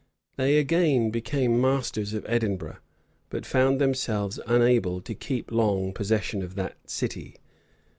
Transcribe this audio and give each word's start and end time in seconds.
They 0.35 0.57
again 0.57 1.11
became 1.11 1.61
masters 1.61 2.13
of 2.15 2.25
Edinburgh; 2.27 2.77
but 3.29 3.45
found 3.45 3.79
themselves 3.79 4.39
unable 4.47 4.99
to 4.99 5.13
keep 5.13 5.51
long 5.51 5.93
possession 5.93 6.41
of 6.41 6.55
that 6.55 6.73
city. 6.89 7.35